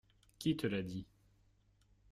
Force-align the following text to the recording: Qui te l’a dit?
Qui 0.39 0.57
te 0.57 0.65
l’a 0.65 0.81
dit? 0.81 1.05